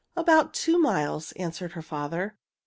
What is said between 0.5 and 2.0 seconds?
two miles," answered her